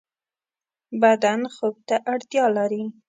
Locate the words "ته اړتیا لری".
1.87-2.83